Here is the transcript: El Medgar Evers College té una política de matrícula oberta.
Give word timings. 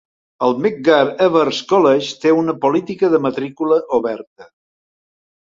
El 0.45 0.55
Medgar 0.61 1.01
Evers 1.25 1.59
College 1.73 2.07
té 2.23 2.33
una 2.39 2.57
política 2.65 3.11
de 3.13 3.21
matrícula 3.27 3.79
oberta. 4.01 4.51